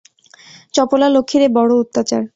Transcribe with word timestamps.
চপলা 0.73 1.07
লক্ষ্মীর 1.09 1.43
এ 1.43 1.49
বড়ো 1.57 1.75
অত্যাচার। 1.83 2.21